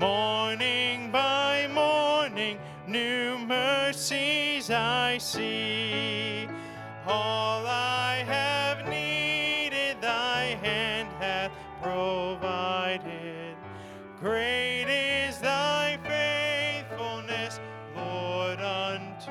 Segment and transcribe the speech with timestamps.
[0.00, 6.48] Morning by morning, new mercies I see.
[7.06, 13.56] All I have needed, thy hand hath provided.
[14.20, 17.60] Great is thy faithfulness,
[17.96, 19.30] Lord, unto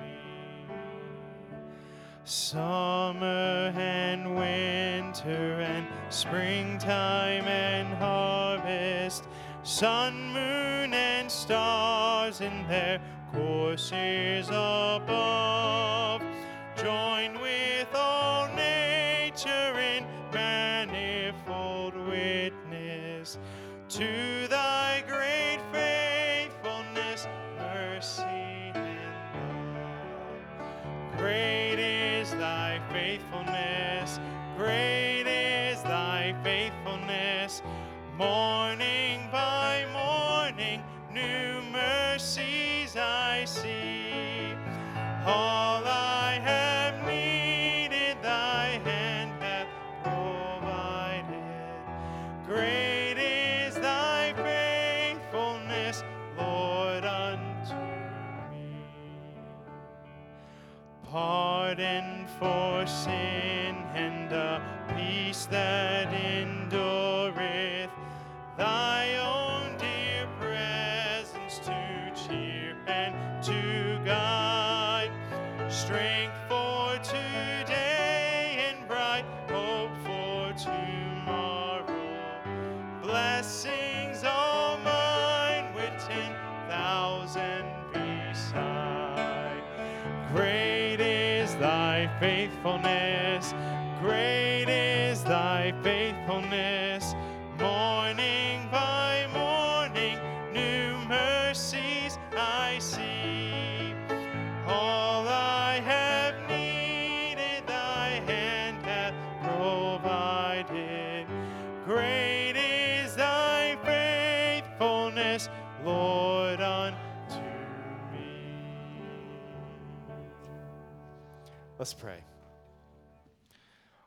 [0.00, 0.66] me.
[2.24, 8.15] Summer and winter and springtime and harvest,
[9.78, 12.98] sun, moon, and stars in their
[13.30, 16.22] courses above,
[16.82, 23.36] join with all nature in manifold witness
[23.90, 31.18] to thy great faithfulness, mercy, and love.
[31.18, 34.20] Great is thy faithfulness,
[34.56, 37.60] great is thy faithfulness.
[38.16, 38.85] Morning
[62.86, 63.55] for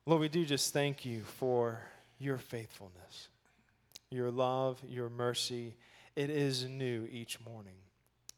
[0.09, 1.80] Lord, we do just thank you for
[2.18, 3.28] your faithfulness,
[4.09, 5.75] your love, your mercy.
[6.16, 7.75] It is new each morning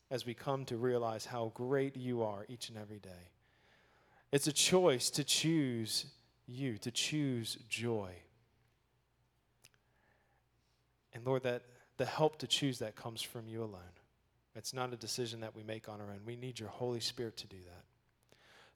[0.09, 3.29] as we come to realize how great you are each and every day.
[4.33, 6.07] It's a choice to choose
[6.45, 8.11] you, to choose joy.
[11.13, 11.61] And Lord, that
[11.95, 13.95] the help to choose that comes from you alone.
[14.57, 16.19] It's not a decision that we make on our own.
[16.25, 17.91] We need your Holy Spirit to do that.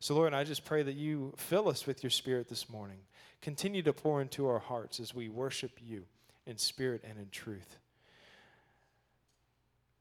[0.05, 2.99] So, Lord, I just pray that you fill us with your Spirit this morning.
[3.41, 6.03] Continue to pour into our hearts as we worship you
[6.45, 7.79] in spirit and in truth.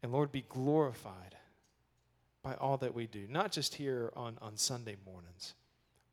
[0.02, 1.36] And Lord, be glorified
[2.42, 5.54] by all that we do, not just here on, on Sunday mornings,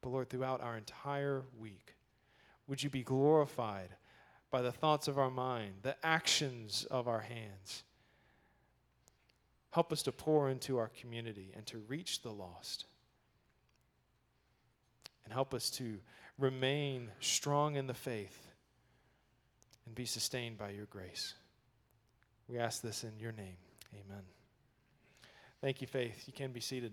[0.02, 1.96] but Lord, throughout our entire week.
[2.68, 3.90] Would you be glorified
[4.52, 7.84] by the thoughts of our mind, the actions of our hands?
[9.72, 12.86] Help us to pour into our community and to reach the lost.
[15.32, 15.98] And help us to
[16.38, 18.38] remain strong in the faith
[19.86, 21.36] and be sustained by your grace.
[22.50, 23.56] We ask this in your name.
[23.94, 24.24] Amen.
[25.62, 26.26] Thank you, Faith.
[26.28, 26.92] You can be seated.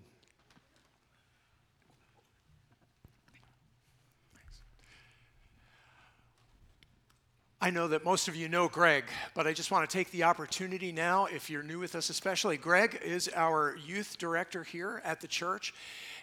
[7.60, 10.22] I know that most of you know Greg, but I just want to take the
[10.22, 12.56] opportunity now, if you're new with us especially.
[12.56, 15.74] Greg is our youth director here at the church,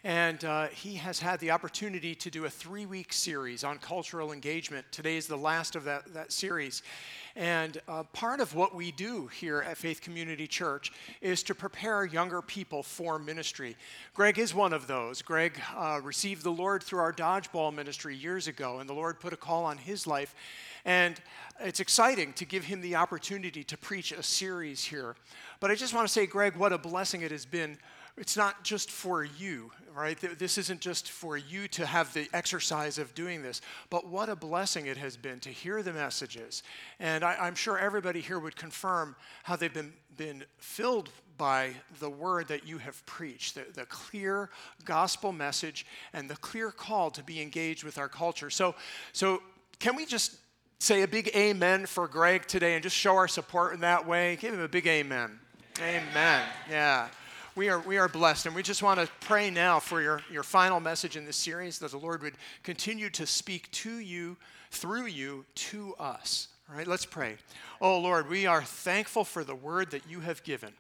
[0.06, 4.32] and uh, he has had the opportunity to do a three week series on cultural
[4.32, 4.86] engagement.
[4.92, 6.84] Today is the last of that, that series.
[7.36, 12.06] And uh, part of what we do here at Faith Community Church is to prepare
[12.06, 13.76] younger people for ministry.
[14.14, 15.24] Greg is one of those.
[15.24, 19.34] Greg uh, received the Lord through our dodgeball ministry years ago, and the Lord put
[19.34, 20.36] a call on his life.
[20.86, 21.20] And
[21.60, 25.16] it's exciting to give him the opportunity to preach a series here.
[25.60, 27.80] But I just want to say, Greg, what a blessing it has been.
[28.18, 30.18] It's not just for you, right?
[30.38, 34.36] This isn't just for you to have the exercise of doing this, but what a
[34.36, 36.64] blessing it has been to hear the messages.
[37.00, 42.10] And I, am sure everybody here would confirm how they've been, been filled by the
[42.10, 44.50] word that you have preached, the, the clear
[44.84, 48.50] gospel message and the clear call to be engaged with our culture.
[48.50, 48.76] So,
[49.14, 49.42] so
[49.80, 50.38] can we just
[50.80, 54.38] say a big amen for Greg today and just show our support in that way?
[54.38, 55.40] Give him a big amen.
[55.82, 56.44] Amen.
[56.70, 57.08] Yeah.
[57.56, 60.44] We are, we are blessed, and we just want to pray now for your, your
[60.44, 64.36] final message in this series that the Lord would continue to speak to you,
[64.72, 66.50] through you, to us.
[66.70, 67.38] All right, let's pray.
[67.80, 70.74] Oh Lord, we are thankful for the word that you have given.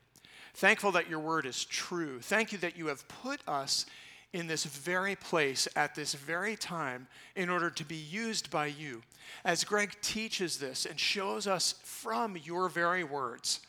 [0.53, 2.19] Thankful that your word is true.
[2.19, 3.85] Thank you that you have put us
[4.33, 7.07] in this very place at this very time
[7.37, 9.01] in order to be used by you.
[9.45, 13.61] As Greg teaches this and shows us from your very words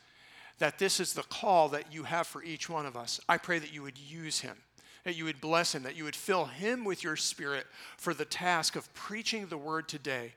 [0.59, 3.59] that this is the call that you have for each one of us, I pray
[3.59, 4.57] that you would use him,
[5.03, 7.65] that you would bless him, that you would fill him with your spirit
[7.97, 10.33] for the task of preaching the word today.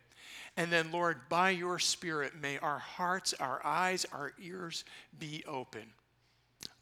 [0.56, 4.84] And then, Lord, by your spirit, may our hearts, our eyes, our ears
[5.19, 5.93] be open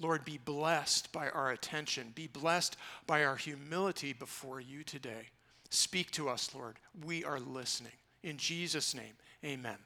[0.00, 2.12] Lord, be blessed by our attention.
[2.14, 2.76] Be blessed
[3.06, 5.29] by our humility before you today.
[5.70, 6.76] Speak to us, Lord.
[7.05, 7.93] We are listening.
[8.23, 9.14] In Jesus' name,
[9.44, 9.76] amen.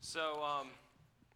[0.00, 0.68] So, um,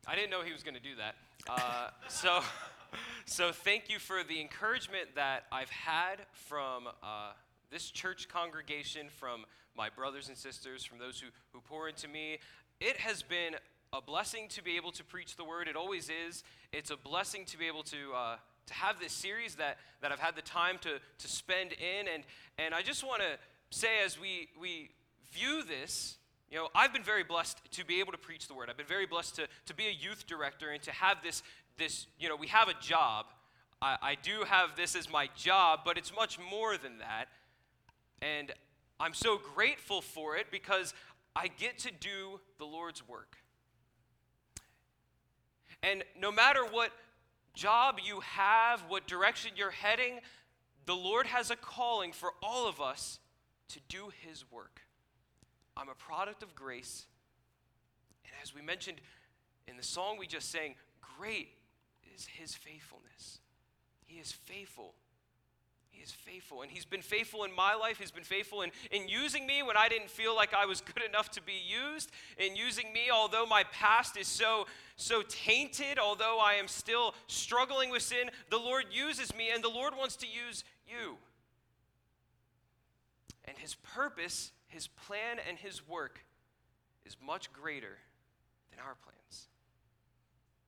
[0.09, 1.17] I didn't know he was going to do that.
[1.49, 2.41] Uh, so,
[3.25, 7.33] so, thank you for the encouragement that I've had from uh,
[7.73, 9.45] this church congregation, from
[9.77, 12.39] my brothers and sisters, from those who, who pour into me.
[12.81, 13.57] It has been
[13.93, 15.67] a blessing to be able to preach the word.
[15.67, 16.45] It always is.
[16.73, 18.37] It's a blessing to be able to uh,
[18.67, 22.07] to have this series that that I've had the time to to spend in.
[22.07, 22.23] And
[22.59, 24.91] and I just want to say as we we
[25.33, 26.19] view this.
[26.51, 28.71] You know, I've been very blessed to be able to preach the word.
[28.71, 31.43] I've been very blessed to, to be a youth director and to have this,
[31.77, 33.27] this, you know, we have a job.
[33.83, 37.27] I, I do have this as my job, but it's much more than that.
[38.23, 38.53] And
[39.01, 40.95] I'm so grateful for it because
[41.35, 43.37] I get to do the Lord's work.
[45.83, 46.91] And no matter what
[47.55, 50.21] job you have, what direction you're heading,
[50.87, 53.19] the Lord has a calling for all of us
[53.69, 54.81] to do His work.
[55.77, 57.07] I'm a product of grace.
[58.25, 58.99] And as we mentioned
[59.69, 60.75] in the song we just sang,
[61.19, 61.49] great
[62.15, 63.41] is His faithfulness.
[64.07, 64.95] He is faithful
[65.97, 66.63] he is faithful.
[66.63, 67.99] And He's been faithful in my life.
[67.99, 71.03] He's been faithful in, in using me when I didn't feel like I was good
[71.03, 76.39] enough to be used, in using me, although my past is so, so tainted, although
[76.39, 78.31] I am still struggling with sin.
[78.51, 81.17] The Lord uses me, and the Lord wants to use you.
[83.47, 86.21] And His purpose, His plan, and His work
[87.05, 87.99] is much greater
[88.71, 89.49] than our plans.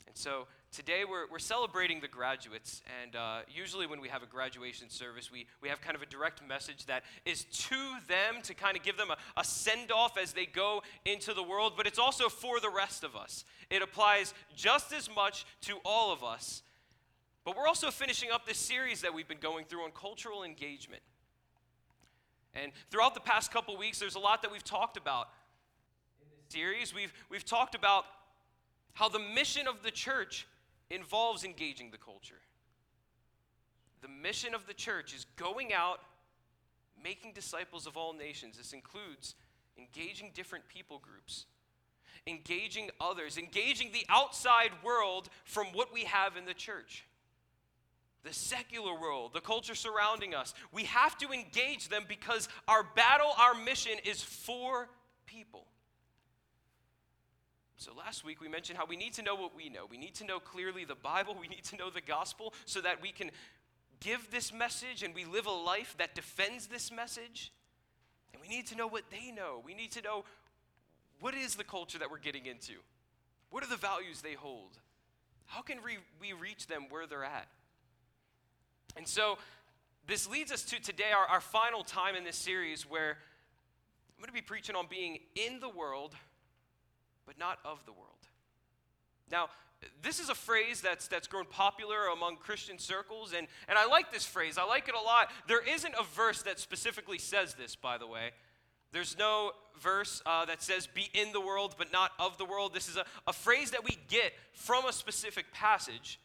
[0.06, 4.26] And so, today we're, we're celebrating the graduates, and uh, usually when we have a
[4.26, 7.76] graduation service, we, we have kind of a direct message that is to
[8.08, 11.42] them to kind of give them a, a send off as they go into the
[11.42, 13.44] world, but it's also for the rest of us.
[13.68, 16.62] It applies just as much to all of us.
[17.44, 21.02] But we're also finishing up this series that we've been going through on cultural engagement.
[22.62, 25.28] And throughout the past couple weeks, there's a lot that we've talked about
[26.20, 26.94] in this series.
[26.94, 28.04] We've, we've talked about
[28.94, 30.46] how the mission of the church
[30.90, 32.40] involves engaging the culture.
[34.00, 36.00] The mission of the church is going out,
[37.02, 38.56] making disciples of all nations.
[38.56, 39.34] This includes
[39.76, 41.46] engaging different people groups,
[42.26, 47.04] engaging others, engaging the outside world from what we have in the church.
[48.24, 50.52] The secular world, the culture surrounding us.
[50.72, 54.88] We have to engage them because our battle, our mission is for
[55.26, 55.66] people.
[57.76, 59.86] So last week we mentioned how we need to know what we know.
[59.88, 63.00] We need to know clearly the Bible, we need to know the gospel so that
[63.00, 63.30] we can
[64.00, 67.52] give this message and we live a life that defends this message.
[68.32, 69.62] And we need to know what they know.
[69.64, 70.24] We need to know
[71.20, 72.74] what is the culture that we're getting into?
[73.50, 74.78] What are the values they hold?
[75.46, 77.48] How can we, we reach them where they're at?
[78.98, 79.38] And so
[80.06, 84.26] this leads us to today, our, our final time in this series, where I'm going
[84.26, 86.14] to be preaching on being in the world
[87.24, 88.08] but not of the world.
[89.30, 89.50] Now,
[90.02, 94.10] this is a phrase that's, that's grown popular among Christian circles, and, and I like
[94.10, 94.56] this phrase.
[94.58, 95.30] I like it a lot.
[95.46, 98.30] There isn't a verse that specifically says this, by the way.
[98.92, 102.72] There's no verse uh, that says, be in the world, but not of the world.
[102.72, 106.18] This is a, a phrase that we get from a specific passage.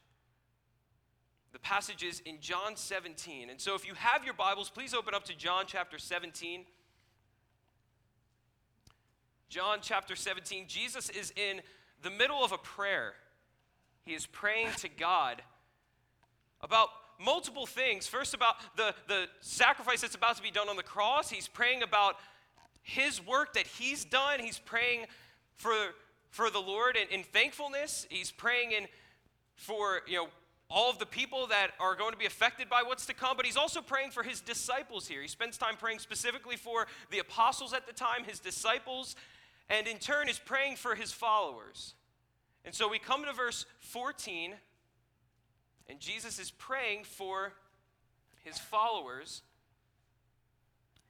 [1.53, 3.51] The passage is in John 17.
[3.51, 6.65] And so if you have your Bibles, please open up to John chapter 17.
[9.49, 11.61] John chapter 17, Jesus is in
[12.01, 13.13] the middle of a prayer.
[14.03, 15.43] He is praying to God
[16.59, 18.07] about multiple things.
[18.07, 21.29] First, about the, the sacrifice that's about to be done on the cross.
[21.29, 22.15] He's praying about
[22.81, 24.39] his work that he's done.
[24.39, 25.05] He's praying
[25.55, 25.75] for,
[26.31, 28.07] for the Lord in, in thankfulness.
[28.09, 28.87] He's praying in
[29.55, 30.27] for, you know,
[30.73, 33.45] all of the people that are going to be affected by what's to come, but
[33.45, 35.21] he's also praying for his disciples here.
[35.21, 39.15] He spends time praying specifically for the apostles at the time, his disciples,
[39.69, 41.93] and in turn is praying for his followers.
[42.65, 44.53] And so we come to verse 14,
[45.87, 47.53] and Jesus is praying for
[48.43, 49.43] his followers.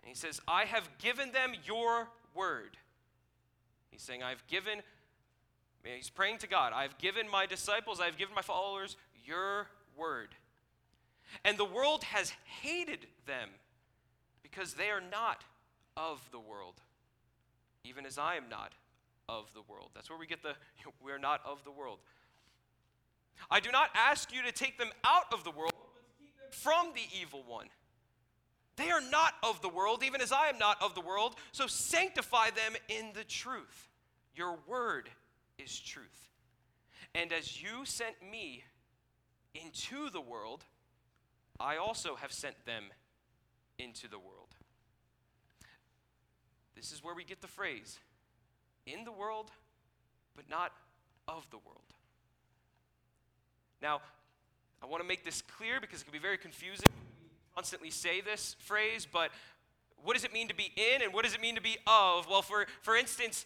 [0.02, 2.76] And he says, I have given them your word.
[3.92, 4.82] He's saying, I've given,
[5.86, 10.30] he's praying to God, I've given my disciples, I've given my followers your word.
[11.44, 13.50] And the world has hated them
[14.42, 15.44] because they are not
[15.98, 16.76] of the world,
[17.84, 18.74] even as I am not
[19.30, 19.90] of the world.
[19.96, 20.54] That's where we get the
[21.04, 22.00] we're not of the world.
[23.50, 25.74] I do not ask you to take them out of the world,
[26.52, 27.68] from the evil one.
[28.76, 31.68] They are not of the world, even as I am not of the world, so
[31.68, 33.90] sanctify them in the truth.
[34.36, 35.10] Your word
[35.58, 36.30] is truth.
[37.14, 38.64] And as you sent me
[39.56, 40.64] into the world,
[41.60, 42.86] I also have sent them
[43.78, 44.50] into the world.
[46.76, 48.00] This is where we get the phrase
[48.86, 49.52] in the world,
[50.36, 50.72] but not
[51.28, 51.82] of the world.
[53.82, 54.02] Now,
[54.82, 56.90] I want to make this clear because it can be very confusing.
[57.22, 59.32] We constantly say this phrase, but
[60.04, 62.28] what does it mean to be in and what does it mean to be of?
[62.30, 63.46] Well, for, for instance,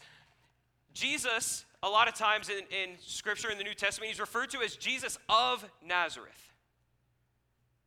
[0.97, 4.61] Jesus, a lot of times in, in Scripture in the New Testament, he's referred to
[4.61, 6.51] as Jesus of Nazareth.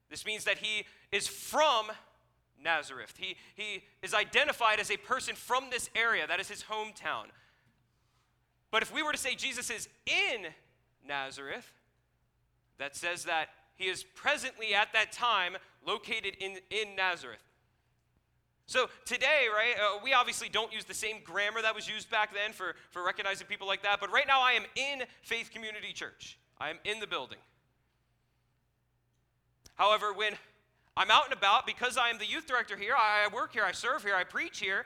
[0.08, 1.86] This means that he is from
[2.62, 3.14] Nazareth.
[3.18, 7.26] He, he is identified as a person from this area, that is his hometown.
[8.70, 10.46] But if we were to say Jesus is in
[11.06, 11.72] Nazareth,
[12.78, 17.42] that says that he is presently at that time located in, in Nazareth.
[18.70, 22.32] So today, right, uh, we obviously don't use the same grammar that was used back
[22.32, 25.92] then for, for recognizing people like that, but right now I am in Faith Community
[25.92, 26.38] Church.
[26.60, 27.38] I am in the building.
[29.74, 30.34] However, when
[30.96, 33.72] I'm out and about, because I am the youth director here, I work here, I
[33.72, 34.84] serve here, I preach here,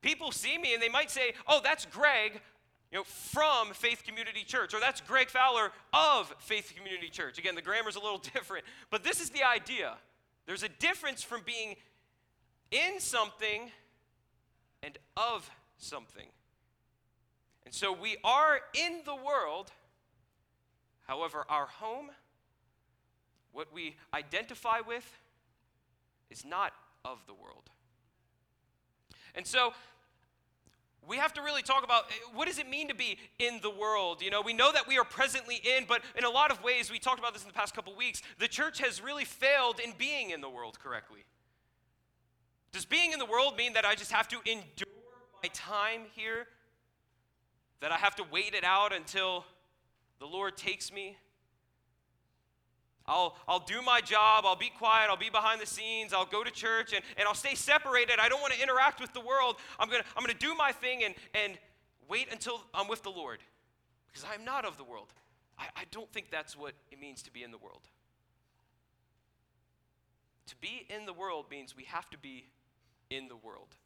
[0.00, 2.40] people see me and they might say, oh, that's Greg
[2.92, 7.38] you know, from Faith Community Church, or that's Greg Fowler of Faith Community Church.
[7.38, 9.94] Again, the grammar's a little different, but this is the idea.
[10.46, 11.74] There's a difference from being
[12.70, 13.70] in something
[14.82, 16.26] and of something.
[17.64, 19.72] And so we are in the world,
[21.06, 22.10] however, our home,
[23.52, 25.10] what we identify with,
[26.30, 26.72] is not
[27.04, 27.70] of the world.
[29.34, 29.72] And so
[31.06, 33.70] we have to really talk about eh, what does it mean to be in the
[33.70, 36.62] world you know we know that we are presently in but in a lot of
[36.62, 39.80] ways we talked about this in the past couple weeks the church has really failed
[39.84, 41.24] in being in the world correctly
[42.74, 44.86] does being in the world mean that i just have to endure
[45.42, 46.46] my time here
[47.80, 49.44] that i have to wait it out until
[50.18, 51.16] the lord takes me
[53.06, 56.42] I'll, I'll do my job, I'll be quiet, I'll be behind the scenes, I'll go
[56.42, 58.18] to church, and, and I'll stay separated.
[58.18, 59.56] I don't want to interact with the world.
[59.78, 61.58] I'm going to I'm gonna do my thing and, and
[62.08, 63.40] wait until I'm with the Lord
[64.06, 65.08] because I'm not of the world.
[65.58, 67.82] I, I don't think that's what it means to be in the world.
[70.46, 72.46] To be in the world means we have to be
[73.16, 73.76] in the world.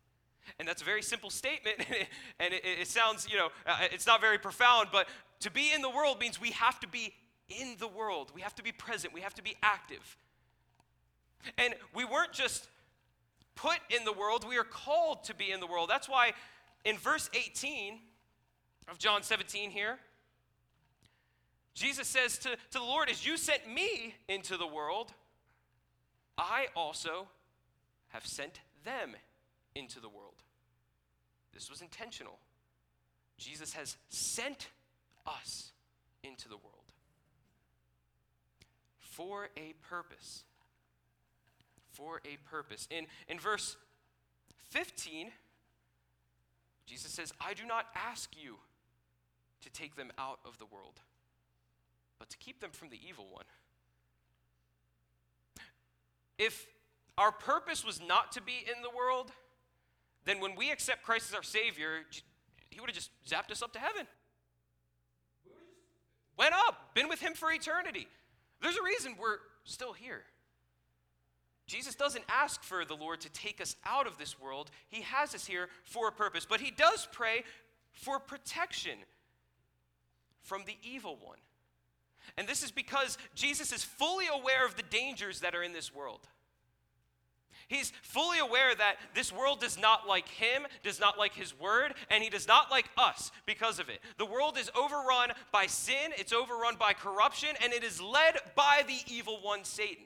[0.58, 1.76] And that's a very simple statement,
[2.40, 5.08] and it, it, sounds, you know, uh, it's not very profound, but
[5.40, 7.14] to be in the world means we have to be
[7.48, 8.32] in the world.
[8.34, 10.16] We have to be present, we have to be active.
[11.56, 12.68] And we weren't just
[13.54, 15.90] put in the world, we are called to be in the world.
[15.90, 16.32] That's why
[16.84, 17.98] in verse 18
[18.88, 19.98] of John 17 here,
[21.74, 25.12] Jesus says to, to the Lord, As you sent me into the world,
[26.36, 27.28] I also
[28.08, 29.16] have sent them
[29.74, 30.42] into the world.
[31.52, 32.38] This was intentional.
[33.36, 34.68] Jesus has sent
[35.26, 35.72] us
[36.24, 36.92] into the world
[39.00, 40.44] for a purpose.
[41.90, 42.88] For a purpose.
[42.90, 43.76] In, in verse
[44.70, 45.30] 15,
[46.86, 48.56] Jesus says, I do not ask you
[49.60, 51.00] to take them out of the world,
[52.18, 53.44] but to keep them from the evil one.
[56.38, 56.66] If
[57.18, 59.32] our purpose was not to be in the world,
[60.24, 62.04] then when we accept Christ as our Savior,
[62.70, 64.06] He would have just zapped us up to heaven.
[66.38, 68.06] Went up, been with Him for eternity.
[68.62, 70.22] There's a reason we're still here.
[71.66, 74.70] Jesus doesn't ask for the Lord to take us out of this world.
[74.88, 77.44] He has us here for a purpose, but he does pray
[77.92, 78.98] for protection
[80.40, 81.36] from the evil one.
[82.38, 85.94] And this is because Jesus is fully aware of the dangers that are in this
[85.94, 86.28] world.
[87.68, 91.94] He's fully aware that this world does not like him, does not like his word,
[92.10, 94.00] and he does not like us because of it.
[94.16, 98.84] The world is overrun by sin, it's overrun by corruption, and it is led by
[98.86, 100.04] the evil one, Satan.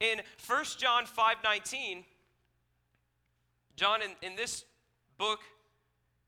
[0.00, 2.04] In 1 John 5:19,
[3.76, 4.64] John in, in this
[5.18, 5.40] book,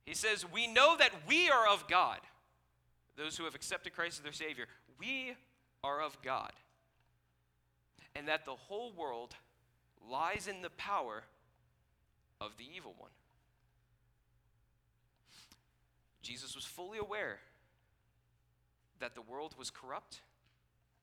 [0.05, 2.21] he says, We know that we are of God.
[3.17, 4.67] Those who have accepted Christ as their Savior,
[4.99, 5.35] we
[5.83, 6.53] are of God.
[8.15, 9.35] And that the whole world
[10.11, 11.25] lies in the power
[12.41, 13.11] of the evil one.
[16.23, 17.39] Jesus was fully aware
[18.99, 20.21] that the world was corrupt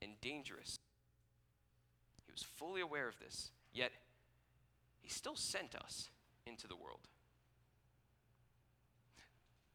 [0.02, 0.80] and dangerous.
[2.26, 3.92] He was fully aware of this, yet
[5.02, 6.10] he still sent us
[6.48, 7.02] into the world.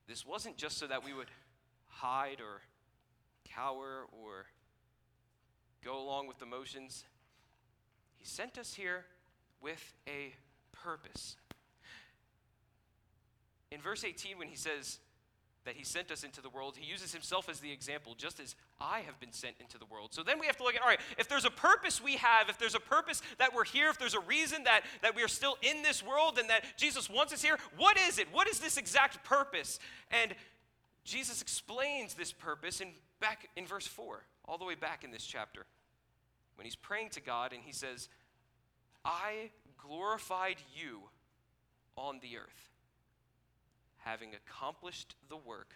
[0.08, 1.30] This wasn't just so that we would
[1.88, 2.62] hide or
[3.44, 4.46] cower or
[5.84, 7.04] go along with the motions.
[8.16, 9.04] He sent us here
[9.60, 10.34] with a
[10.72, 11.36] purpose.
[13.70, 14.98] In verse 18, when he says
[15.64, 18.54] that he sent us into the world, he uses himself as the example, just as
[18.80, 20.14] I have been sent into the world.
[20.14, 22.48] So then we have to look at all right, if there's a purpose we have,
[22.48, 25.28] if there's a purpose that we're here, if there's a reason that, that we are
[25.28, 28.28] still in this world and that Jesus wants us here, what is it?
[28.32, 29.80] What is this exact purpose?
[30.12, 30.34] And
[31.04, 32.88] Jesus explains this purpose in,
[33.20, 35.66] back in verse 4, all the way back in this chapter,
[36.54, 38.08] when he's praying to God and he says,
[39.06, 41.02] I glorified you
[41.96, 42.70] on the earth,
[43.98, 45.74] having accomplished the work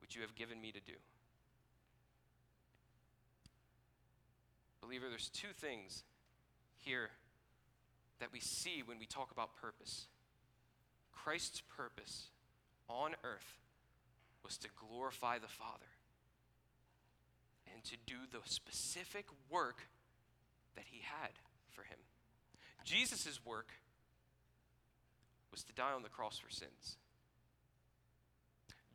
[0.00, 0.94] which you have given me to do.
[4.80, 6.04] Believer, there's two things
[6.78, 7.10] here
[8.18, 10.06] that we see when we talk about purpose.
[11.12, 12.30] Christ's purpose
[12.88, 13.60] on earth
[14.42, 15.92] was to glorify the Father
[17.72, 19.82] and to do the specific work
[20.76, 21.30] that he had
[21.68, 21.98] for him.
[22.84, 23.70] Jesus' work
[25.50, 26.96] was to die on the cross for sins.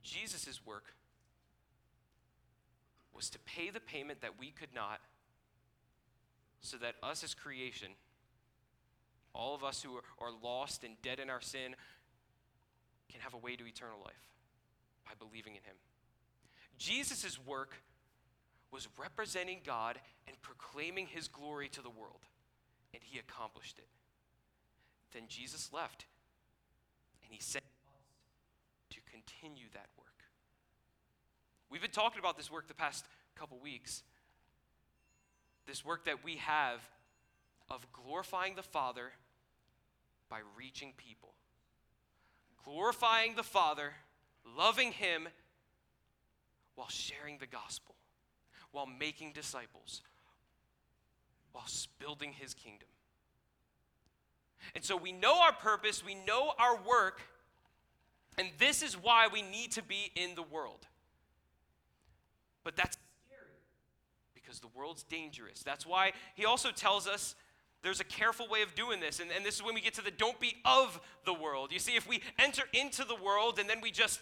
[0.03, 0.93] Jesus' work
[3.13, 4.99] was to pay the payment that we could not,
[6.61, 7.89] so that us as creation,
[9.33, 11.75] all of us who are, lost and dead in our sin,
[13.09, 14.27] can have a way to eternal life
[15.05, 15.75] by believing in him.
[16.77, 17.75] Jesus' work
[18.71, 22.21] was representing God and proclaiming his glory to the world,
[22.97, 23.87] and he accomplished it.
[25.13, 26.05] Then Jesus left,
[27.23, 28.01] and he sent us
[28.89, 30.07] to continue that work.
[31.69, 34.01] We've been talking about this work the past couple weeks.
[35.67, 36.81] This work that we have
[37.69, 39.11] of glorifying the Father
[40.27, 41.33] by reaching people.
[42.65, 43.91] Glorifying the Father,
[44.57, 45.27] loving Him,
[46.73, 47.95] while sharing the gospel,
[48.71, 50.01] while making disciples,
[51.99, 52.87] building His kingdom.
[54.75, 57.21] And so we know our purpose, we know our work,
[58.37, 60.85] and this is why we need to be in the world.
[62.63, 63.61] But that's scary
[64.35, 65.63] because the world's dangerous.
[65.63, 67.35] That's why he also tells us
[67.81, 69.19] there's a careful way of doing this.
[69.19, 71.71] And, and this is when we get to the don't be of the world.
[71.71, 74.19] You see, if we enter into the world and then we just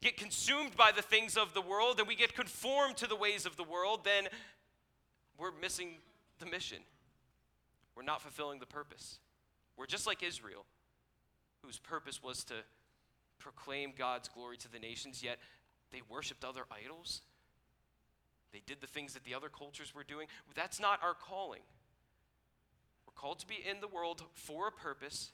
[0.00, 3.46] get consumed by the things of the world and we get conformed to the ways
[3.46, 4.28] of the world, then
[5.38, 5.94] we're missing
[6.42, 6.78] the mission.
[7.94, 9.18] We're not fulfilling the purpose.
[9.76, 10.64] We're just like Israel,
[11.64, 12.54] whose purpose was to
[13.38, 15.38] proclaim God's glory to the nations, yet
[15.92, 17.22] they worshiped other idols.
[18.52, 20.28] They did the things that the other cultures were doing.
[20.54, 21.62] That's not our calling.
[23.06, 25.32] We're called to be in the world for a purpose,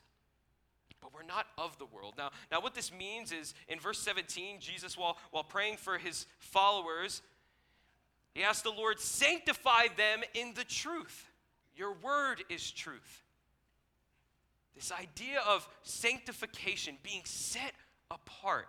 [1.01, 2.15] but we're not of the world.
[2.17, 6.27] Now, now what this means is in verse 17, Jesus, while, while praying for his
[6.39, 7.23] followers,
[8.39, 11.27] he asked the Lord, sanctify them in the truth.
[11.75, 13.25] Your word is truth.
[14.77, 17.73] This idea of sanctification, being set
[18.13, 18.69] apart.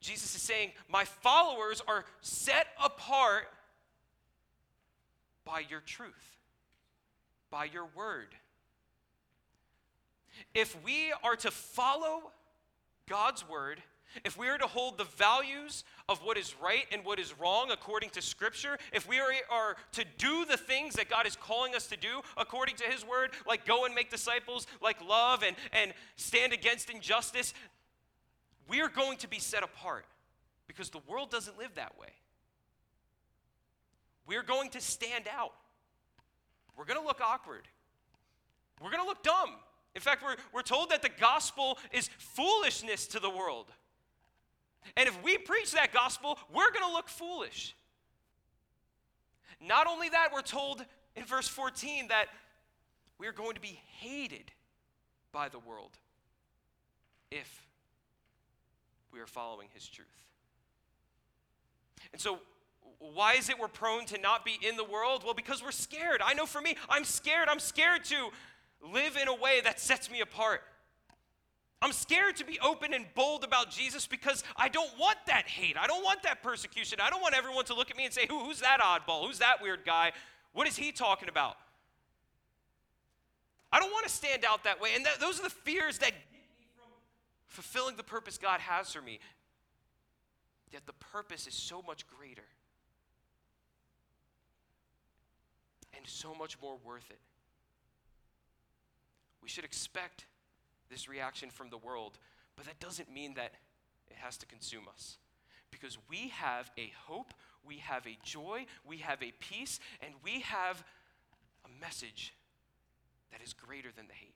[0.00, 3.44] Jesus is saying, My followers are set apart
[5.44, 6.38] by your truth,
[7.50, 8.28] by your word.
[10.54, 12.32] If we are to follow
[13.06, 13.82] God's word,
[14.24, 17.70] if we are to hold the values of what is right and what is wrong
[17.70, 21.86] according to Scripture, if we are, to do the things that God is calling us
[21.88, 25.92] to do according to His Word, like go and make disciples, like love and, and
[26.16, 27.54] stand against injustice,
[28.68, 30.06] we are going to be set apart
[30.66, 32.08] because the world doesn't live that way.
[34.26, 35.52] We're going to stand out.
[36.76, 37.68] We're going to look awkward.
[38.80, 39.56] We're going to look dumb.
[39.94, 43.66] In fact, we're, we're told that the gospel is foolishness to the world.
[44.96, 47.74] And if we preach that gospel, we're going to look foolish.
[49.60, 50.84] Not only that, we're told
[51.16, 52.26] in verse 14 that
[53.18, 54.50] we're going to be hated
[55.30, 55.90] by the world
[57.30, 57.66] if
[59.12, 60.08] we are following his truth.
[62.12, 62.40] And so,
[62.98, 65.22] why is it we're prone to not be in the world?
[65.24, 66.20] Well, because we're scared.
[66.24, 67.48] I know for me, I'm scared.
[67.48, 68.30] I'm scared to
[68.92, 70.62] live in a way that sets me apart.
[71.82, 75.76] I'm scared to be open and bold about Jesus because I don't want that hate.
[75.76, 77.00] I don't want that persecution.
[77.02, 79.26] I don't want everyone to look at me and say, Who, Who's that oddball?
[79.26, 80.12] Who's that weird guy?
[80.52, 81.56] What is he talking about?
[83.72, 84.90] I don't want to stand out that way.
[84.94, 86.88] And those are the fears that get me from
[87.46, 89.18] fulfilling the purpose God has for me.
[90.70, 92.44] Yet the purpose is so much greater
[95.96, 97.18] and so much more worth it.
[99.42, 100.26] We should expect
[100.92, 102.18] this reaction from the world,
[102.54, 103.52] but that doesn't mean that
[104.08, 105.16] it has to consume us.
[105.70, 107.32] Because we have a hope,
[107.66, 110.84] we have a joy, we have a peace, and we have
[111.64, 112.34] a message
[113.32, 114.34] that is greater than the hate.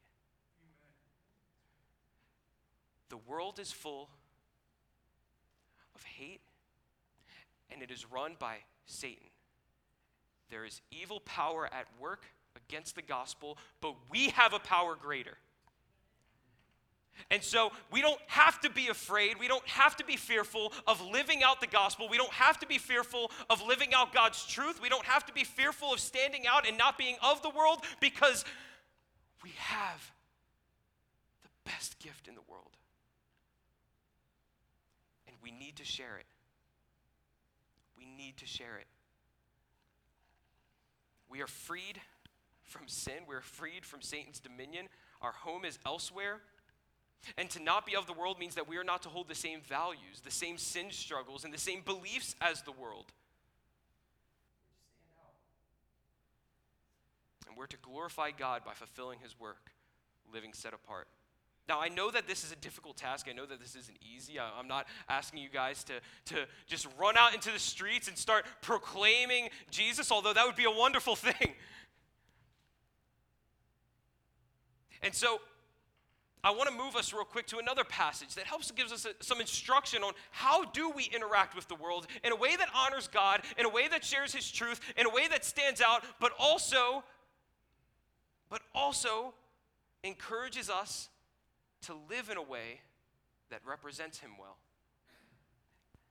[3.11, 4.09] The world is full
[5.95, 6.41] of hate,
[7.71, 9.29] and it is run by Satan.
[10.51, 12.25] There is evil power at work
[12.57, 15.37] against the gospel, but we have a power greater.
[17.31, 19.39] And so we don't have to be afraid.
[19.39, 22.09] We don't have to be fearful of living out the gospel.
[22.09, 24.81] We don't have to be fearful of living out God's truth.
[24.81, 27.81] We don't have to be fearful of standing out and not being of the world
[28.01, 28.45] because
[29.43, 30.13] we have
[31.43, 32.77] the best gift in the world.
[35.27, 36.27] And we need to share it.
[37.99, 38.87] We need to share it.
[41.29, 42.01] We are freed
[42.63, 44.89] from sin, we're freed from Satan's dominion.
[45.23, 46.41] Our home is elsewhere.
[47.37, 49.35] And to not be of the world means that we are not to hold the
[49.35, 53.07] same values, the same sin struggles, and the same beliefs as the world.
[57.49, 59.71] And we're to glorify God by fulfilling his work,
[60.33, 61.09] living set apart.
[61.69, 63.27] Now, I know that this is a difficult task.
[63.29, 64.39] I know that this isn't easy.
[64.39, 65.95] I, am not asking you guys to,
[66.27, 70.65] to just run out into the streets and start proclaiming Jesus, although that would be
[70.65, 71.55] a wonderful thing.
[75.03, 75.41] And so,
[76.47, 79.11] I want to move us real quick to another passage that helps gives us a,
[79.19, 83.09] some instruction on how do we interact with the world in a way that honors
[83.09, 86.31] God, in a way that shares his truth, in a way that stands out, but
[86.39, 87.03] also
[88.49, 89.35] but also
[90.05, 91.09] encourages us
[91.83, 92.79] to live in a way
[93.51, 94.59] that represents him well.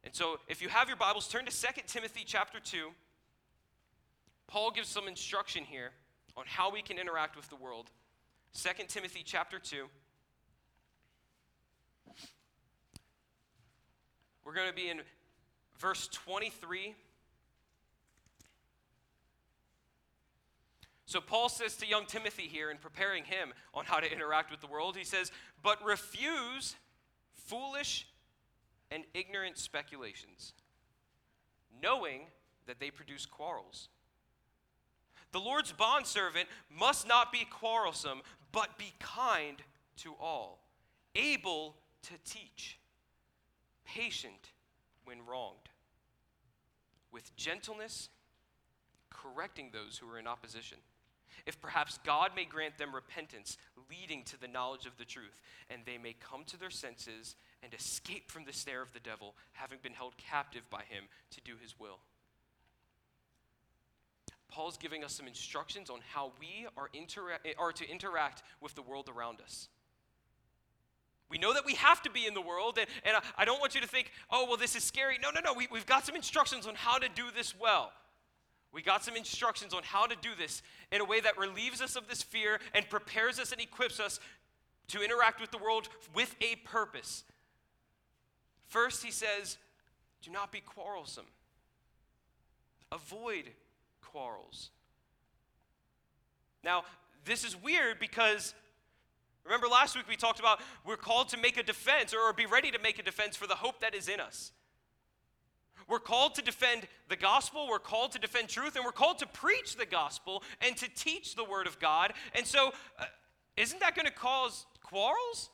[0.04, 2.90] And so if you have your Bibles, turn to 2 Timothy chapter 2.
[4.48, 5.92] Paul gives some instruction here
[6.36, 7.90] on how we can interact with the world.
[8.54, 9.88] 2 Timothy chapter 2.
[14.44, 15.02] We're going to be in
[15.80, 16.96] verse 23.
[21.08, 24.60] So, Paul says to young Timothy here in preparing him on how to interact with
[24.60, 25.32] the world, he says,
[25.64, 26.76] But refuse
[27.34, 28.08] foolish
[28.92, 30.54] and ignorant speculations,
[31.82, 32.22] knowing
[32.68, 33.90] that they produce quarrels.
[35.32, 39.58] The Lord's bondservant must not be quarrelsome, but be kind
[39.98, 40.64] to all,
[41.16, 41.76] able
[42.08, 42.80] to teach
[43.86, 44.52] patient
[45.06, 45.70] when wronged,
[47.12, 48.10] with gentleness,
[49.10, 50.78] correcting those who are in opposition.
[51.46, 53.58] If perhaps God may grant them repentance,
[53.90, 57.74] leading to the knowledge of the truth, and they may come to their senses and
[57.74, 61.54] escape from the snare of the devil, having been held captive by him to do
[61.62, 62.00] his will.
[64.48, 68.82] Paul's giving us some instructions on how we are, intera- are to interact with the
[68.82, 69.68] world around us.
[71.30, 73.74] We know that we have to be in the world, and, and I, don't want
[73.74, 75.18] you to think, oh, well, this is scary.
[75.22, 75.54] No, no, no.
[75.54, 77.92] We, we've got some instructions on how to do this well.
[78.72, 80.62] We got some instructions on how to do this
[80.92, 84.20] in a way that relieves us of this fear and prepares us and equips us
[84.90, 87.24] to interact with the world with a purpose.
[88.68, 89.58] First, he says,
[90.22, 91.26] do not be quarrelsome,
[92.92, 93.46] avoid
[94.02, 94.72] quarrels.
[96.64, 96.84] Now,
[97.26, 98.54] this is weird because
[99.46, 102.72] Remember last week we talked about we're called to make a defense or be ready
[102.72, 104.52] to make a defense for the hope that is in us.
[105.88, 109.28] We're called to defend the gospel, we're called to defend truth, and we're called to
[109.28, 112.14] preach the gospel and to teach the word of God.
[112.34, 113.06] And so, uh,
[113.56, 115.52] isn't that going to cause quarrels?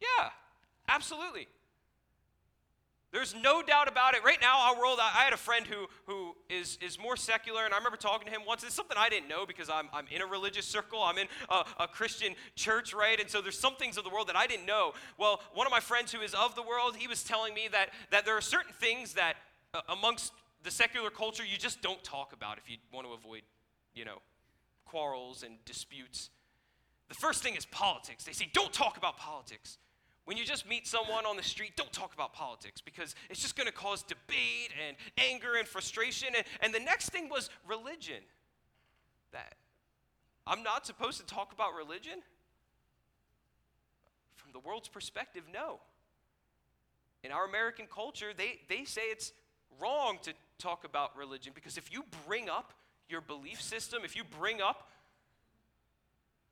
[0.00, 0.30] Yeah,
[0.88, 1.48] absolutely.
[3.16, 4.22] There's no doubt about it.
[4.22, 7.72] Right now, our world, I had a friend who, who is, is more secular, and
[7.72, 8.62] I remember talking to him once.
[8.62, 11.64] It's something I didn't know because I'm, I'm in a religious circle, I'm in a,
[11.80, 13.18] a Christian church, right?
[13.18, 14.92] And so there's some things of the world that I didn't know.
[15.16, 17.88] Well, one of my friends who is of the world, he was telling me that,
[18.10, 19.36] that there are certain things that
[19.72, 23.40] uh, amongst the secular culture you just don't talk about if you want to avoid,
[23.94, 24.18] you know,
[24.84, 26.28] quarrels and disputes.
[27.08, 28.24] The first thing is politics.
[28.24, 29.78] They say, don't talk about politics.
[30.26, 33.56] When you just meet someone on the street, don't talk about politics because it's just
[33.56, 36.28] going to cause debate and anger and frustration.
[36.36, 38.22] And, and the next thing was religion.
[39.30, 39.54] That
[40.44, 42.18] I'm not supposed to talk about religion?
[44.34, 45.78] From the world's perspective, no.
[47.22, 49.32] In our American culture, they, they say it's
[49.80, 52.72] wrong to talk about religion because if you bring up
[53.08, 54.90] your belief system, if you bring up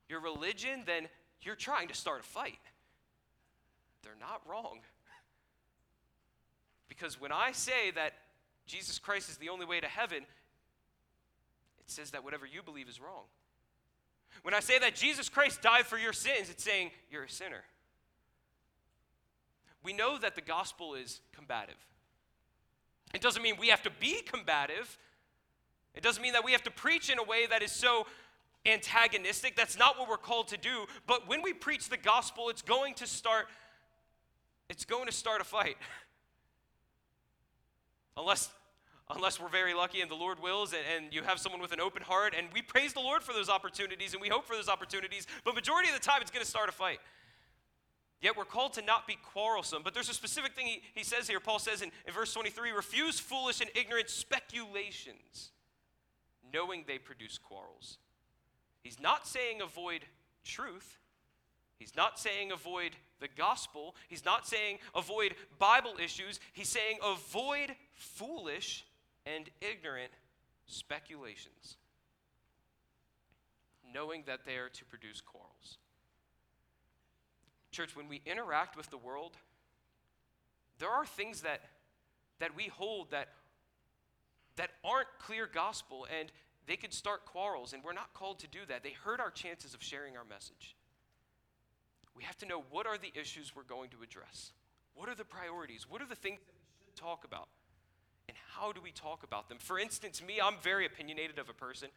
[0.07, 1.09] your religion, then
[1.41, 2.59] you're trying to start a fight
[4.05, 4.79] they're not wrong.
[6.87, 8.13] Because when I say that
[8.67, 10.19] Jesus Christ is the only way to heaven,
[11.79, 13.23] it says that whatever you believe is wrong.
[14.43, 17.63] When I say that Jesus Christ died for your sins, it's saying you're a sinner.
[19.83, 21.75] We know that the gospel is combative.
[23.13, 24.97] It doesn't mean we have to be combative.
[25.93, 28.05] It doesn't mean that we have to preach in a way that is so
[28.65, 29.55] antagonistic.
[29.55, 30.85] That's not what we're called to do.
[31.07, 33.45] But when we preach the gospel, it's going to start
[34.69, 35.77] it's going to start a fight.
[38.17, 38.49] unless
[39.09, 41.79] unless we're very lucky and the Lord wills and, and, you have someone with an
[41.79, 44.67] open heart and we praise the Lord for those opportunities and we hope for those
[44.67, 46.99] opportunities, but majority of the time it's going to start a fight.
[48.21, 49.83] Yet we're called to not be quarrelsome.
[49.83, 51.39] But there's a specific thing he, he says here.
[51.39, 55.51] Paul says in, in verse 23 refuse foolish and ignorant speculations,
[56.51, 57.99] knowing they produce quarrels.
[58.81, 60.05] He's not saying avoid
[60.43, 60.97] truth.
[61.77, 63.95] He's not saying avoid the gospel.
[64.07, 66.39] He's not saying avoid Bible issues.
[66.53, 68.85] He's saying avoid foolish
[69.25, 70.11] and ignorant
[70.67, 71.77] speculations,
[73.93, 75.77] knowing that they are to produce quarrels.
[77.71, 79.37] Church, when we interact with the world,
[80.79, 81.61] there are things that,
[82.39, 83.29] that we hold that,
[84.55, 86.31] that aren't clear gospel, and
[86.67, 88.83] they could start quarrels, and we're not called to do that.
[88.83, 90.74] They hurt our chances of sharing our message.
[92.15, 94.51] We have to know what are the issues we're going to address?
[94.95, 95.85] What are the priorities?
[95.89, 97.47] What are the things that we should talk about?
[98.29, 99.57] And how do we talk about them?
[99.59, 101.89] For instance, me, I'm very opinionated of a person,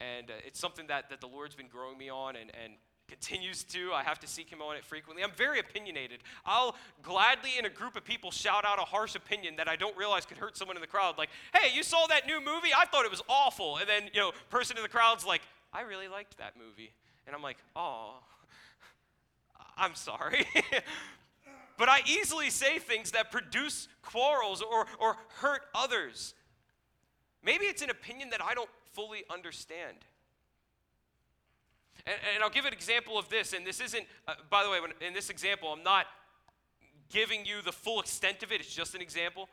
[0.00, 2.74] and uh, it's something that, that the Lord's been growing me on and, and
[3.08, 3.92] continues to.
[3.92, 5.22] I have to seek him on it frequently.
[5.22, 6.20] I'm very opinionated.
[6.44, 9.96] I'll gladly, in a group of people, shout out a harsh opinion that I don't
[9.96, 11.16] realize could hurt someone in the crowd.
[11.16, 12.70] Like, hey, you saw that new movie?
[12.76, 13.78] I thought it was awful.
[13.78, 15.42] And then, you know, person in the crowd's like,
[15.72, 16.92] I really liked that movie.
[17.26, 18.14] And I'm like, oh,
[19.76, 20.46] I'm sorry.
[21.78, 26.34] but I easily say things that produce quarrels or, or hurt others.
[27.42, 29.98] Maybe it's an opinion that I don't fully understand.
[32.06, 34.80] And, and I'll give an example of this, and this isn't, uh, by the way,
[34.80, 36.06] when, in this example, I'm not
[37.10, 39.48] giving you the full extent of it, it's just an example.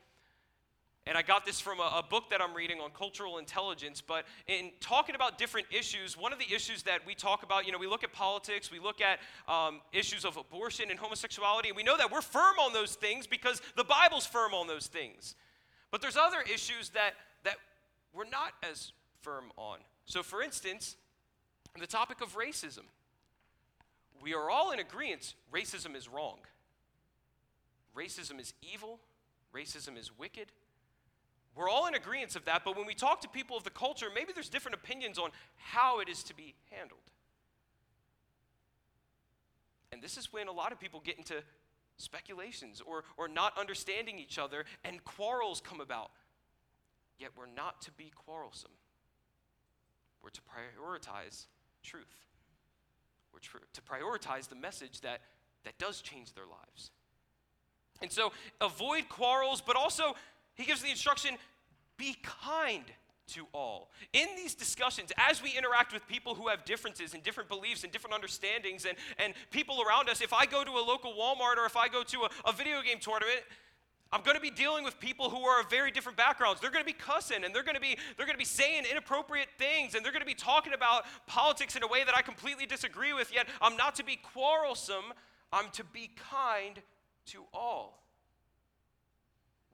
[1.06, 4.00] And I got this from a, a, book that I'm reading on cultural intelligence.
[4.00, 7.74] But in talking about different issues, one of the issues that we talk about, you
[7.74, 9.20] know, we look at politics, we look at
[9.54, 13.28] um, issues of abortion and homosexuality, and we know that we're firm on those things
[13.28, 15.36] because the Bible's firm on those things.
[15.92, 17.56] But there's other issues that, that
[18.14, 19.80] we're not as firm on.
[20.06, 20.96] So, for instance,
[21.78, 22.84] the topic of racism.
[24.22, 26.38] We are all in agreement racism is wrong.
[27.96, 29.00] Racism is evil.
[29.54, 30.48] Racism is wicked.
[31.56, 34.08] We're all in agreement of that, but when we talk to people of the culture,
[34.14, 37.00] maybe there's different opinions on how it is to be handled.
[39.92, 41.44] And this is when a lot of people get into
[41.98, 46.10] speculations or, or not understanding each other, and quarrels come about.
[47.20, 48.72] Yet we're not to be quarrelsome,
[50.24, 51.46] we're to prioritize
[51.84, 52.24] truth.
[53.32, 55.22] We're tr- to prioritize the message that,
[55.64, 56.92] that does change their lives.
[58.02, 60.16] And so avoid quarrels, but also
[60.56, 61.38] he gives the instruction
[61.98, 62.84] be kind
[63.28, 63.90] to all.
[64.12, 67.92] In these discussions, as we interact with people who have differences and different beliefs and
[67.92, 71.66] different understandings and, and people around us, if I go to a local Walmart or
[71.66, 73.42] if I go to a, a video game tournament,
[74.12, 76.62] I'm going to be dealing with people who are of very different backgrounds.
[76.62, 78.84] They're going to be cussing and they're going to be they're going to be saying
[78.90, 82.22] inappropriate things and they're going to be talking about politics in a way that I
[82.22, 83.34] completely disagree with.
[83.34, 85.14] Yet I'm not to be quarrelsome.
[85.52, 86.80] I'm to be kind
[87.28, 88.03] to all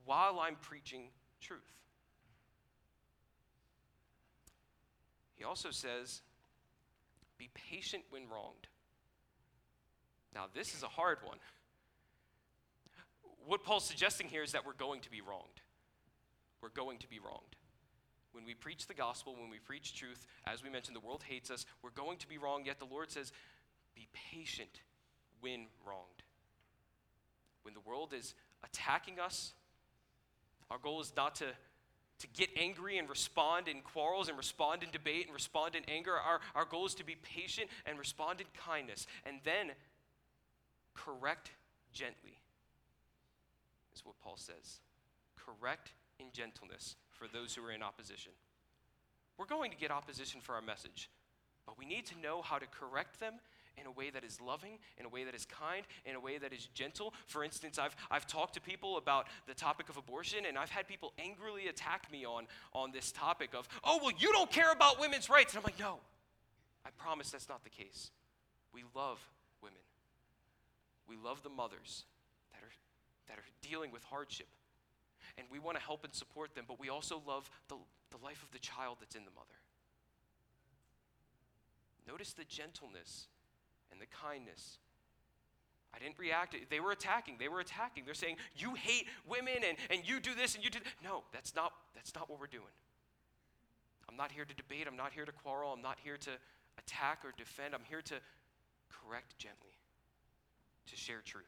[0.05, 1.09] while I'm preaching
[1.41, 1.59] truth.
[5.35, 6.21] He also says,
[7.37, 8.67] be patient when wronged.
[10.35, 11.37] Now, this is a hard one
[13.49, 15.61] what Paul's suggesting here is that we're going to be wronged.
[16.61, 17.55] We're going to be wronged.
[18.31, 21.49] When we preach the gospel, when we preach truth, as we mentioned, the world hates
[21.49, 21.65] us.
[21.81, 23.31] We're going to be wronged, yet the Lord says,
[23.95, 24.81] be patient
[25.41, 26.21] when wronged.
[27.63, 29.53] When the world is attacking us,
[30.71, 31.45] our goal is not to,
[32.19, 36.13] to get angry and respond in quarrels and respond in debate and respond in anger.
[36.13, 39.71] Our, our goal is to be patient and respond in kindness and then
[40.93, 41.51] correct
[41.93, 42.39] gently
[43.93, 44.79] is what Paul says.
[45.35, 48.31] Correct in gentleness for those who are in opposition.
[49.37, 51.09] We're going to get opposition for our message,
[51.65, 53.35] but we need to know how to correct them
[53.79, 56.37] in a way that is loving, in a way that is kind, in a way
[56.37, 57.13] that is gentle.
[57.27, 60.87] For instance, I've, I've talked to people about the topic of abortion, and I've had
[60.87, 64.99] people angrily attack me on, on this topic of, oh, well, you don't care about
[64.99, 65.53] women's rights.
[65.53, 65.99] And I'm like, no,
[66.85, 68.11] I promise that's not the case.
[68.73, 69.19] We love
[69.61, 69.81] women,
[71.07, 72.05] we love the mothers
[72.51, 72.71] that are
[73.27, 74.47] that are dealing with hardship.
[75.37, 77.75] And we want to help and support them, but we also love the,
[78.11, 79.55] the life of the child that's in the mother.
[82.07, 83.27] Notice the gentleness
[83.91, 84.77] and the kindness.
[85.93, 86.55] I didn't react.
[86.69, 87.35] They were attacking.
[87.39, 88.05] They were attacking.
[88.05, 90.87] They're saying, You hate women and, and you do this and you do that.
[91.03, 92.75] No, that's not, that's not what we're doing.
[94.07, 94.85] I'm not here to debate.
[94.87, 95.73] I'm not here to quarrel.
[95.73, 96.31] I'm not here to
[96.77, 97.73] attack or defend.
[97.73, 98.15] I'm here to
[98.89, 99.77] correct gently,
[100.87, 101.45] to share truth.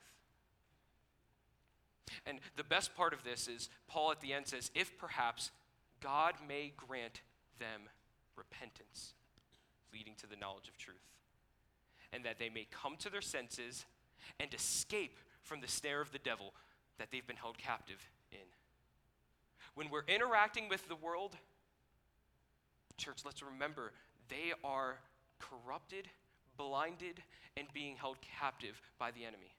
[2.25, 5.51] And the best part of this is Paul at the end says, If perhaps
[6.01, 7.21] God may grant
[7.60, 7.82] them
[8.36, 9.13] repentance,
[9.93, 10.97] leading to the knowledge of truth,
[12.13, 13.86] and that they may come to their senses
[14.39, 16.54] and escape from the snare of the devil
[16.97, 18.38] that they've been held captive in.
[19.76, 21.36] When we're interacting with the world,
[22.97, 23.93] church, let's remember
[24.30, 24.97] they are
[25.39, 26.08] corrupted,
[26.58, 27.21] blinded,
[27.58, 29.56] and being held captive by the enemy.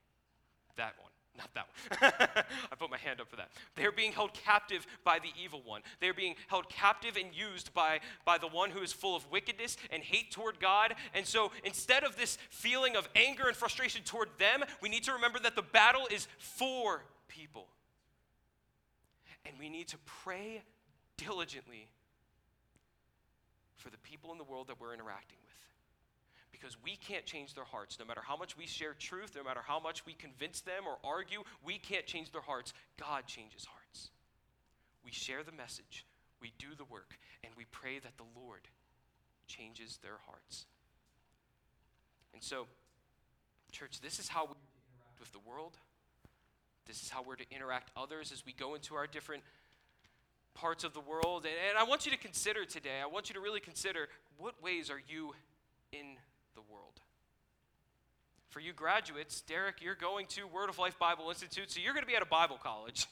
[0.77, 1.12] That one.
[1.37, 1.67] Not that
[1.99, 2.45] one.
[2.71, 3.49] I put my hand up for that.
[3.75, 5.81] They're being held captive by the evil one.
[5.99, 9.77] They're being held captive and used by, by the one who is full of wickedness
[9.91, 10.93] and hate toward God.
[11.13, 15.13] And so instead of this feeling of anger and frustration toward them, we need to
[15.13, 17.67] remember that the battle is for people.
[19.45, 20.61] And we need to pray
[21.17, 21.87] diligently
[23.77, 25.53] for the people in the world that we're interacting with
[26.63, 27.99] because we can't change their hearts.
[27.99, 30.97] No matter how much we share truth, no matter how much we convince them or
[31.03, 32.73] argue, we can't change their hearts.
[32.97, 34.11] God changes hearts.
[35.03, 36.05] We share the message,
[36.41, 38.61] we do the work, and we pray that the Lord
[39.45, 40.65] changes their hearts.
[42.33, 42.67] And so,
[43.73, 44.53] church, this is how we
[44.95, 45.77] interact with the world.
[46.87, 49.43] This is how we're to interact others as we go into our different
[50.53, 51.43] parts of the world.
[51.43, 54.63] And, and I want you to consider today, I want you to really consider what
[54.63, 55.33] ways are you
[55.91, 56.15] in.
[58.53, 62.03] For you graduates, Derek, you're going to Word of Life Bible Institute, so you're going
[62.03, 63.07] to be at a Bible college.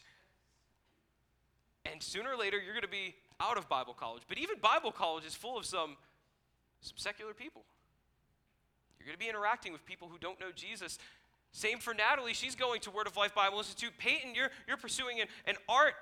[1.84, 4.22] And sooner or later, you're going to be out of Bible college.
[4.28, 5.98] But even Bible college is full of some,
[6.82, 7.64] some secular people.
[9.00, 11.00] You're going to be interacting with people who don't know Jesus.
[11.52, 12.36] Same for Natalie.
[12.36, 13.94] She's going to Word of Life Bible Institute.
[13.98, 15.96] Peyton, you're, you're pursuing an, an art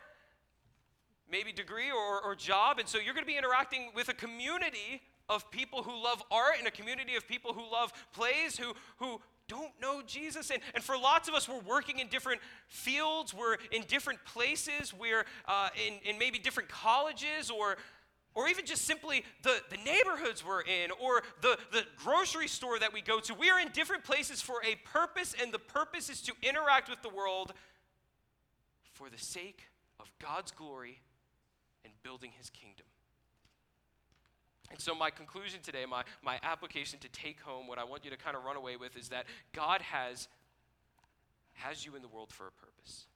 [1.31, 2.77] maybe degree or, or job.
[2.77, 6.55] And so you're going to be interacting with a community of people who love art
[6.57, 10.49] and a community of people who love plays, who, who don't know Jesus.
[10.49, 14.93] And, and for lots of us, we're working in different fields, we're in different places,
[14.93, 17.77] we're uh, in, in maybe different colleges or
[18.35, 22.93] or even just simply the, the neighborhoods we're in, or the, the grocery store that
[22.93, 23.33] we go to.
[23.33, 27.01] We are in different places for a purpose, and the purpose is to interact with
[27.01, 27.53] the world
[28.93, 29.63] for the sake
[29.99, 31.01] of God's glory
[31.83, 32.85] and building his kingdom.
[34.71, 38.11] And so, my conclusion today, my, my application to take home, what I want you
[38.11, 40.27] to kind of run away with is that God has,
[41.53, 43.07] has you in the world for a purpose.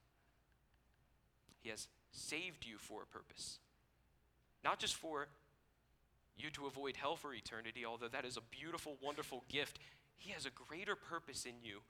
[1.61, 3.59] He has saved you for a purpose.
[4.63, 5.27] Not just for
[6.37, 9.77] you to avoid hell for eternity, although that is a beautiful, wonderful gift.
[10.15, 11.81] He has a greater purpose in you,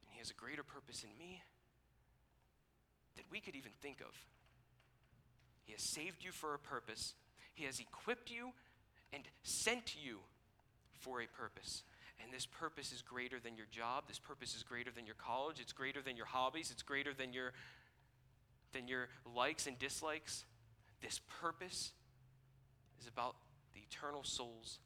[0.00, 1.42] and He has a greater purpose in me
[3.16, 4.14] that we could even think of.
[5.64, 7.14] He has saved you for a purpose
[7.56, 8.50] he has equipped you
[9.12, 10.18] and sent you
[11.00, 11.82] for a purpose.
[12.22, 14.04] And this purpose is greater than your job.
[14.06, 15.58] This purpose is greater than your college.
[15.58, 16.70] It's greater than your hobbies.
[16.70, 17.52] It's greater than your,
[18.72, 20.44] than your likes and dislikes.
[21.00, 21.92] This purpose
[23.00, 23.36] is about
[23.74, 24.78] the eternal souls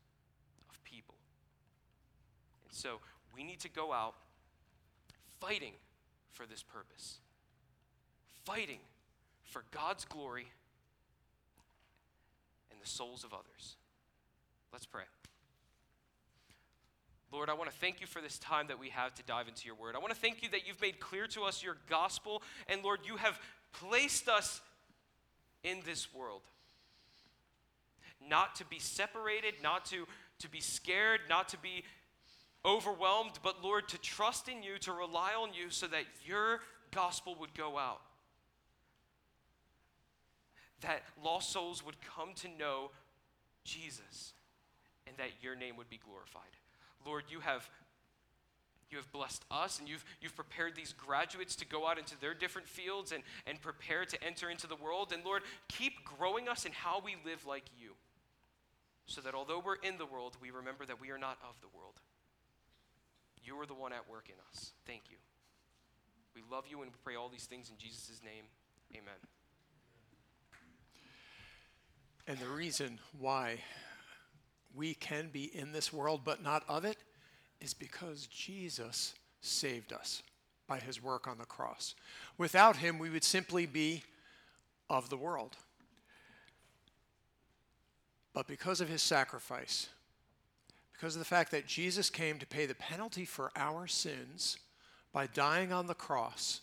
[0.71, 1.17] of people.
[2.69, 3.01] And so
[3.35, 4.15] we need to go out
[5.41, 5.73] fighting
[6.31, 7.19] for this purpose,
[8.45, 8.81] fighting
[9.43, 10.47] for God's glory
[12.81, 13.77] the souls of others.
[14.73, 15.05] Let's pray.
[17.33, 19.67] Lord, I want to thank you for this time that we have to dive into
[19.67, 19.95] your word.
[19.95, 23.01] I want to thank you that you've made clear to us your gospel, and Lord,
[23.05, 23.39] you have
[23.73, 24.61] placed us
[25.63, 26.43] in this world.
[28.29, 30.07] Not to be separated, not to,
[30.41, 31.85] to be scared, not to be
[32.65, 36.61] overwhelmed, but Lord, to trust in you, to rely on you so that your
[36.91, 38.01] gospel would go out
[40.83, 42.91] that lost souls would come to know
[43.65, 44.33] Jesus
[45.07, 46.43] and that your name would be glorified.
[47.05, 47.69] Lord, you have
[48.91, 52.35] you have blessed us and you've, you've prepared these graduates to go out into their
[52.35, 55.13] different fields and, and prepare to enter into the world.
[55.13, 57.93] And Lord, keep growing us in how we live like you
[59.07, 61.69] so that although we're in the world, we remember that we are not of the
[61.77, 62.01] world.
[63.45, 64.73] You are the one at work in us.
[64.87, 65.17] Thank you.
[66.35, 68.45] We love you and we pray all these things in Jesus' name.
[68.93, 69.40] Amen.
[72.31, 73.59] And the reason why
[74.73, 76.99] we can be in this world but not of it
[77.61, 80.23] is because Jesus saved us
[80.69, 81.97] by his work on the cross.
[82.39, 84.05] Without him, we would simply be
[84.89, 85.57] of the world.
[88.33, 89.89] But because of his sacrifice,
[90.93, 94.57] because of the fact that Jesus came to pay the penalty for our sins
[95.13, 96.61] by dying on the cross,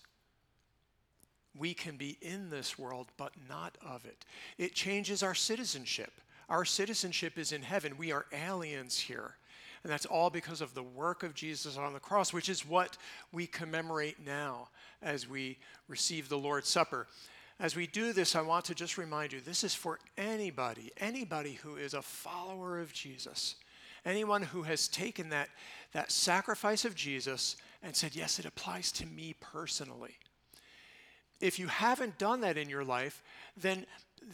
[1.58, 4.26] we can be in this world but not of it.
[4.58, 6.12] It changes our citizenship.
[6.50, 7.98] Our citizenship is in heaven.
[7.98, 9.36] We are aliens here.
[9.84, 12.98] And that's all because of the work of Jesus on the cross, which is what
[13.32, 14.70] we commemorate now
[15.02, 17.08] as we receive the Lord's Supper.
[17.60, 21.54] As we do this, I want to just remind you this is for anybody, anybody
[21.54, 23.56] who is a follower of Jesus,
[24.06, 25.50] anyone who has taken that,
[25.92, 30.16] that sacrifice of Jesus and said, Yes, it applies to me personally.
[31.40, 33.22] If you haven't done that in your life,
[33.56, 33.86] then,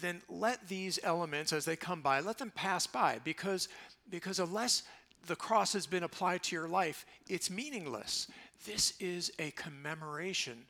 [0.01, 3.67] then let these elements, as they come by, let them pass by because,
[4.09, 4.83] because unless
[5.27, 8.27] the cross has been applied to your life, it's meaningless.
[8.65, 10.65] This is a commemoration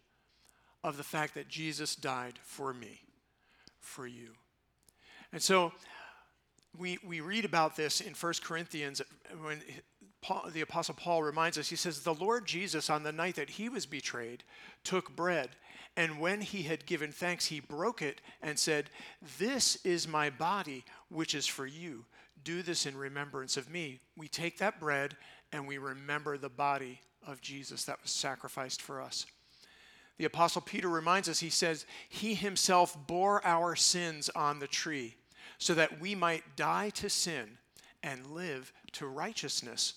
[0.83, 3.01] of the fact that Jesus died for me,
[3.79, 4.29] for you.
[5.31, 5.71] And so
[6.77, 9.01] we, we read about this in 1 Corinthians
[9.41, 9.61] when
[10.23, 13.51] Paul, the Apostle Paul reminds us, he says, The Lord Jesus, on the night that
[13.51, 14.43] he was betrayed,
[14.83, 15.49] took bread,
[15.95, 18.89] and when he had given thanks, he broke it and said,
[19.37, 22.05] This is my body, which is for you.
[22.43, 23.99] Do this in remembrance of me.
[24.17, 25.15] We take that bread
[25.51, 29.25] and we remember the body of Jesus that was sacrificed for us.
[30.17, 35.15] The Apostle Peter reminds us, he says, He himself bore our sins on the tree
[35.57, 37.57] so that we might die to sin
[38.01, 39.93] and live to righteousness.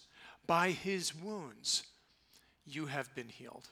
[0.46, 1.84] By his wounds,
[2.64, 3.68] you have been healed.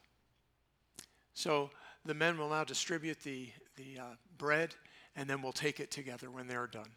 [1.35, 1.70] So
[2.05, 4.75] the men will now distribute the, the uh, bread,
[5.16, 6.91] and then we'll take it together when they're done.